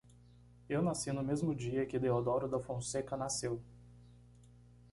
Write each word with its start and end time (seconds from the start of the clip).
Eu 0.67 0.81
nasci 0.81 1.11
no 1.11 1.21
mesmo 1.21 1.53
dia 1.53 1.85
que 1.85 1.99
Deodoro 1.99 2.47
da 2.47 2.59
Fonseca 2.59 3.15
nasceu. 3.15 3.61